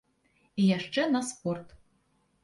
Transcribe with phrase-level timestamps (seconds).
[0.61, 1.75] І яшчэ на спорт.